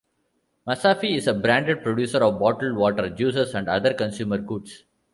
Masafi 0.67 1.15
is 1.15 1.27
a 1.27 1.33
branded 1.35 1.83
producer 1.83 2.23
of 2.23 2.39
bottled 2.39 2.75
water, 2.75 3.07
juices 3.07 3.53
and 3.53 3.69
other 3.69 3.93
consumer 3.93 4.39
goods. 4.39 4.83